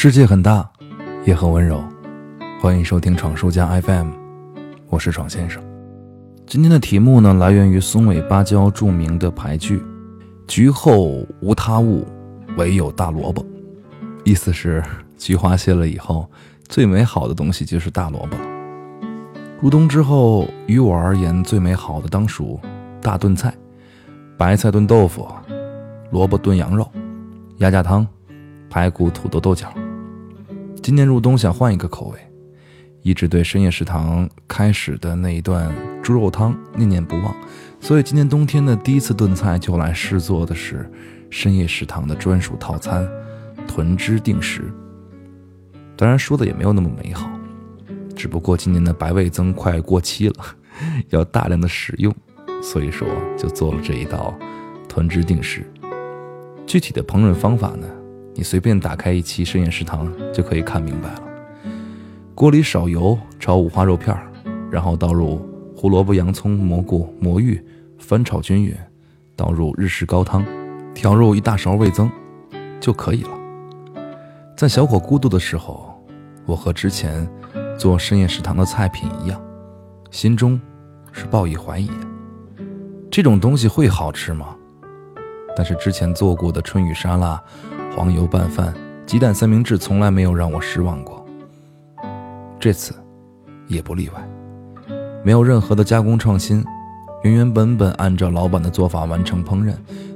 [0.00, 0.64] 世界很大，
[1.24, 1.82] 也很温柔。
[2.60, 4.10] 欢迎收听闯书家 FM，
[4.90, 5.60] 我是闯先生。
[6.46, 9.82] 今天的题目呢，来源于松尾芭蕉著名的俳句
[10.46, 12.06] ：“菊后无他物，
[12.56, 13.44] 唯有大萝卜。”
[14.22, 14.80] 意思是
[15.16, 16.30] 菊花谢了以后，
[16.68, 18.36] 最美好的东西就是大萝卜。
[19.60, 22.60] 入冬之后，于我而言最美好的当属
[23.02, 23.52] 大炖菜：
[24.36, 25.26] 白菜炖豆腐，
[26.12, 26.88] 萝卜炖羊肉，
[27.56, 28.06] 鸭架汤，
[28.70, 29.68] 排骨土豆豆角。
[30.88, 32.18] 今年入冬想换一个口味。
[33.02, 35.70] 一直对深夜食堂开始的那一段
[36.02, 37.36] 猪肉汤念念不忘，
[37.78, 40.90] 所以今年冬天的第一次炖菜就来试做的是
[41.28, 43.06] 深夜食堂的专属套餐——
[43.68, 44.72] 豚汁定食。
[45.94, 47.30] 当然说的也没有那么美好，
[48.16, 50.36] 只不过今年的白味增快过期了，
[51.10, 52.10] 要大量的使用，
[52.62, 54.34] 所以说就做了这一道
[54.88, 55.70] 豚汁定食。
[56.66, 57.86] 具体的烹饪方法呢，
[58.38, 61.22] 你随便打开一期深夜食堂就可以看明白了。
[62.36, 64.30] 锅里少油，炒五花肉片儿，
[64.70, 67.60] 然后倒入胡萝卜、洋葱、蘑菇、魔芋，
[67.98, 68.72] 翻炒均匀，
[69.34, 70.46] 倒入日式高汤，
[70.94, 72.08] 调入一大勺味增，
[72.78, 73.30] 就可以了。
[74.56, 76.00] 在小火咕嘟的时候，
[76.46, 77.28] 我和之前
[77.76, 79.42] 做深夜食堂的菜品一样，
[80.12, 80.60] 心中
[81.10, 81.90] 是抱以怀疑：
[83.10, 84.54] 这种东西会好吃吗？
[85.56, 87.42] 但是之前做过的春雨沙拉、
[87.98, 88.72] 黄油拌饭、
[89.06, 91.26] 鸡蛋三明治，从来没有让我失望过。
[92.60, 92.94] 这次
[93.66, 94.28] 也不例外，
[95.24, 96.64] 没有任何的加工创新，
[97.24, 99.74] 原原本本按照老板的做法完成烹饪，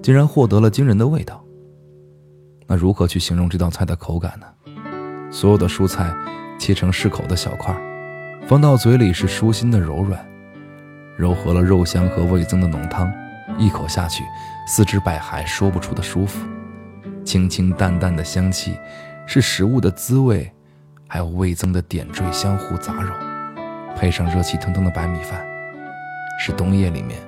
[0.00, 1.44] 竟然获得了惊人的味道。
[2.68, 4.46] 那如何去形容这道菜的口感呢？
[5.32, 6.14] 所有的蔬菜
[6.56, 7.76] 切成适口的小块，
[8.46, 10.24] 放到嘴里是舒心的柔软，
[11.18, 13.12] 糅合了肉香和味增的浓汤，
[13.58, 14.22] 一口下去，
[14.64, 16.38] 四肢百骸说不出的舒服，
[17.24, 18.78] 清清淡淡的香气，
[19.26, 20.50] 是食物的滋味。
[21.06, 23.12] 还有味增的点缀相互杂糅，
[23.94, 25.46] 配上热气腾腾的白米饭，
[26.40, 27.20] 是冬夜里面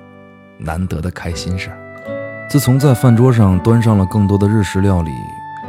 [0.57, 2.47] 难得的开心事儿。
[2.49, 5.11] 自从在饭桌上端上了更多的日式料理，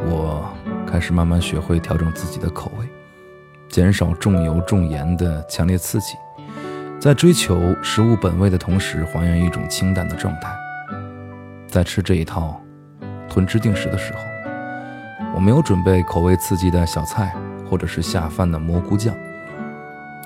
[0.06, 0.53] 我
[0.84, 2.89] 开始慢慢学会调整自己的口味，
[3.69, 6.16] 减少重油重盐的强烈刺激，
[6.99, 10.50] 在追求食物本味的同时，还原一种清淡的状态。
[11.69, 12.60] 在吃这一套
[13.28, 14.21] 豚汁定食的时候，
[15.34, 17.34] 我没有准备口味刺激的小菜。
[17.69, 19.15] 或者是下饭的蘑菇酱，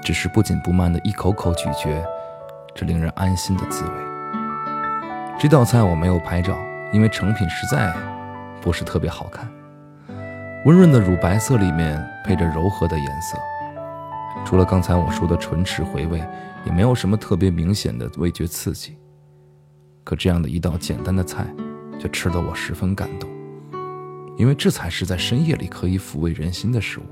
[0.00, 2.00] 只是不紧不慢的一口口咀嚼，
[2.72, 3.90] 这令人安心的滋味。
[5.40, 6.56] 这道菜我没有拍照，
[6.92, 7.92] 因为成品实在
[8.60, 9.50] 不是特别好看。
[10.66, 13.36] 温润的乳白色里面配着柔和的颜色，
[14.44, 16.22] 除了刚才我说的唇齿回味，
[16.64, 18.96] 也没有什么特别明显的味觉刺激。
[20.04, 21.44] 可这样的一道简单的菜，
[22.02, 23.30] 却吃得我十分感动，
[24.36, 27.04] 因为这才是在深夜里可以抚慰人心的食物。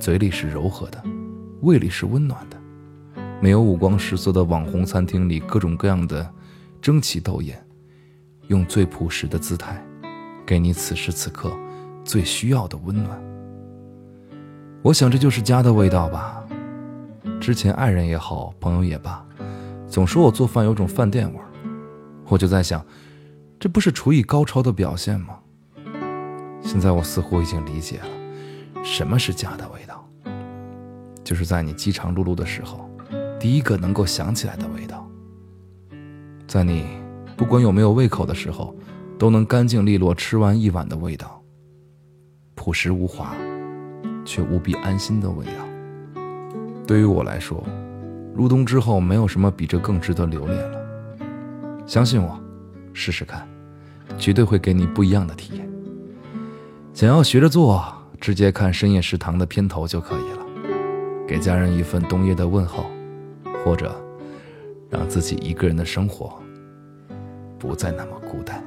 [0.00, 1.04] 嘴里是柔和的，
[1.60, 2.56] 胃里是温暖的，
[3.38, 6.26] 没有五光十色的网红餐厅里各种各样的
[6.80, 7.62] 争奇斗艳，
[8.46, 9.78] 用最朴实的姿态，
[10.46, 11.52] 给你此时此刻
[12.02, 13.22] 最需要的温暖。
[14.80, 16.42] 我想这就是家的味道吧。
[17.38, 19.22] 之前爱人也好，朋友也罢，
[19.86, 21.44] 总说我做饭有种饭店味儿，
[22.26, 22.82] 我就在想，
[23.60, 25.38] 这不是厨艺高超的表现吗？
[26.62, 28.82] 现在我似乎已经理解了。
[28.82, 30.02] 什么是家的味道？
[31.22, 32.88] 就是在你饥肠辘辘的时候，
[33.38, 35.06] 第一个能够想起来的味道。
[36.46, 36.86] 在你
[37.36, 38.74] 不管有没有胃口的时候，
[39.18, 41.42] 都能干净利落吃完一碗的味道。
[42.54, 43.34] 朴实无华，
[44.24, 46.22] 却无比安心的味道。
[46.86, 47.62] 对于我来说，
[48.34, 50.80] 入冬之后没有什么比这更值得留恋了。
[51.86, 52.40] 相信我，
[52.92, 53.46] 试试看，
[54.18, 55.68] 绝对会给你不一样的体验。
[56.94, 57.96] 想要学着做。
[58.20, 60.44] 直接看深夜食堂的片头就可以了，
[61.26, 62.84] 给家人一份冬夜的问候，
[63.64, 63.98] 或者
[64.90, 66.38] 让自己一个人的生活
[67.58, 68.62] 不再那么孤单。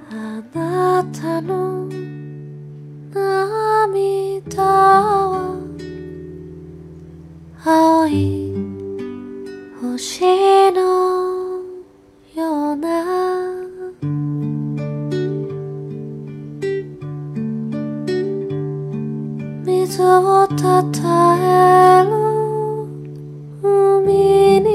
[19.86, 22.10] 水をたたえる
[23.62, 24.70] 海に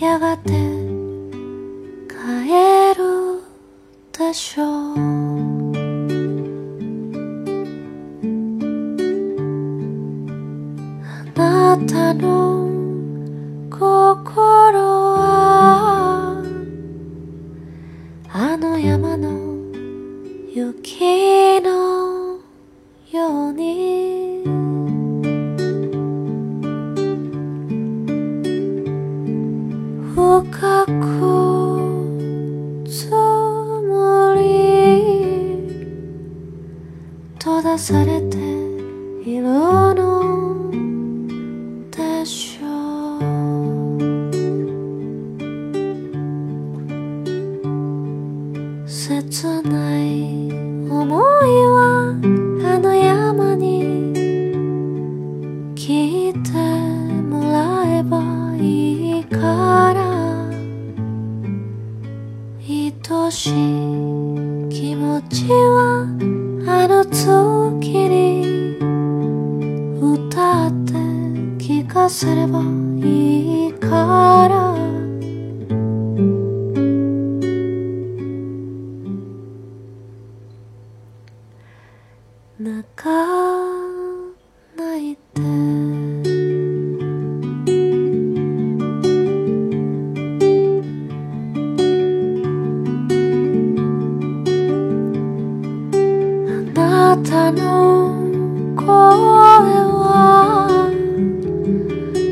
[0.00, 0.50] やがて
[2.08, 3.44] 帰る
[4.10, 4.94] でしょう。
[10.96, 12.68] あなたの
[13.70, 14.80] 心
[15.14, 16.42] は
[18.32, 19.30] あの山の
[20.52, 21.83] 雪の
[56.44, 58.20] てもらえば
[58.56, 60.04] いいから。
[63.06, 63.52] 愛しい
[64.70, 66.06] 気持ちは
[66.66, 68.76] あの月に
[70.00, 70.92] 歌って
[71.62, 72.60] 聞かせれば
[72.96, 74.73] いいから。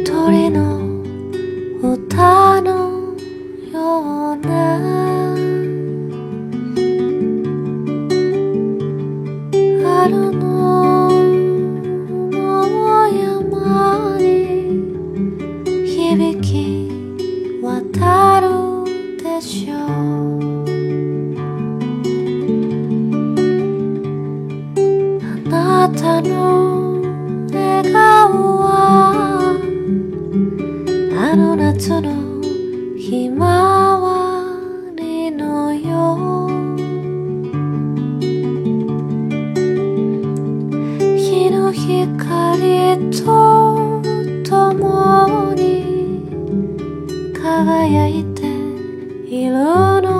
[0.05, 0.79] 鳥の
[1.83, 2.69] 歌の
[3.71, 4.49] ような」
[9.85, 10.45] 「春の
[12.33, 14.25] 桃山に
[15.87, 16.49] 響き
[17.63, 18.47] 渡る
[19.23, 19.73] でしょ
[20.69, 20.72] う。
[25.89, 27.01] たの
[27.51, 29.57] 笑顔は
[31.19, 32.41] あの夏の
[32.97, 34.45] ひまわ
[34.97, 36.77] りのよう
[41.17, 44.01] 日の光と
[44.49, 46.23] 共に
[47.35, 48.43] 輝いて
[49.29, 50.12] いる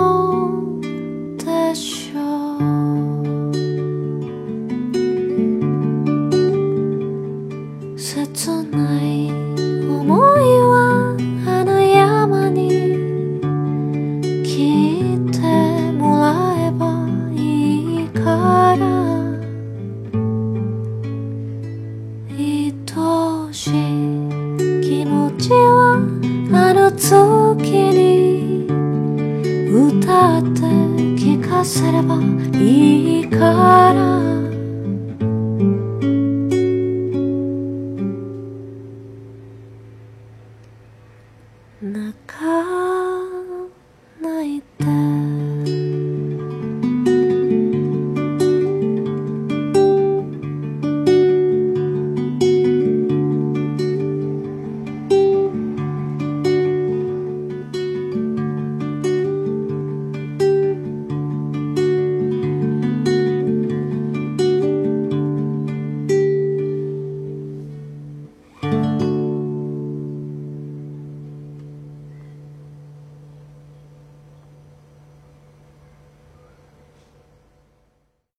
[31.63, 32.19] されば
[32.59, 34.22] いいから。